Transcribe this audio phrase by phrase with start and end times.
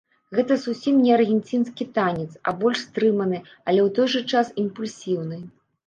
[0.37, 5.37] Гэта зусім не аргенцінскі танец, а больш стрыманы, але ў той жа час імпульсіўны.